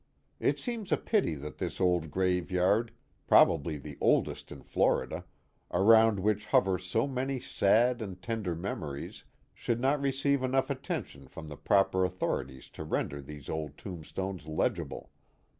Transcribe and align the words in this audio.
It 0.39 0.57
seems 0.57 0.91
a 0.91 0.97
pity 0.97 1.35
that 1.35 1.59
this 1.59 1.79
old 1.79 2.09
graveyard, 2.09 2.91
probably 3.27 3.77
the 3.77 3.99
oldest 4.01 4.51
in 4.51 4.63
Florida, 4.63 5.25
around 5.69 6.19
which 6.21 6.47
hover 6.47 6.79
so 6.79 7.05
many 7.05 7.39
sad 7.39 8.01
and 8.01 8.19
tender 8.19 8.55
memories, 8.55 9.25
should 9.53 9.79
not 9.79 10.01
receive 10.01 10.41
enough 10.41 10.71
attention 10.71 11.27
from 11.27 11.49
the 11.49 11.55
proper 11.55 12.03
authorities 12.03 12.67
to 12.71 12.83
render 12.83 13.21
these 13.21 13.47
old 13.47 13.77
tombstones 13.77 14.47
legible. 14.47 15.11